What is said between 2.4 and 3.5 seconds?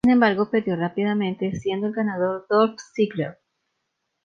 Dolph Ziggler.